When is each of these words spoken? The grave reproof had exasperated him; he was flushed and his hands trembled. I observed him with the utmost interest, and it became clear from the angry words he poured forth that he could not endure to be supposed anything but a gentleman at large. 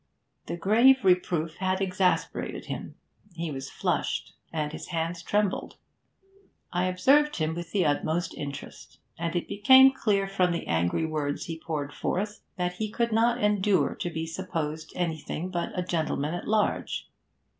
The 0.47 0.57
grave 0.57 1.03
reproof 1.05 1.57
had 1.57 1.79
exasperated 1.79 2.65
him; 2.65 2.95
he 3.35 3.51
was 3.51 3.69
flushed 3.69 4.33
and 4.51 4.71
his 4.71 4.87
hands 4.87 5.21
trembled. 5.21 5.75
I 6.73 6.85
observed 6.85 7.35
him 7.35 7.53
with 7.53 7.71
the 7.71 7.85
utmost 7.85 8.33
interest, 8.33 8.97
and 9.19 9.35
it 9.35 9.47
became 9.47 9.91
clear 9.93 10.27
from 10.27 10.53
the 10.53 10.65
angry 10.65 11.05
words 11.05 11.45
he 11.45 11.61
poured 11.63 11.93
forth 11.93 12.39
that 12.57 12.77
he 12.77 12.89
could 12.89 13.11
not 13.11 13.43
endure 13.43 13.93
to 13.93 14.09
be 14.09 14.25
supposed 14.25 14.91
anything 14.95 15.51
but 15.51 15.69
a 15.77 15.83
gentleman 15.85 16.33
at 16.33 16.47
large. 16.47 17.07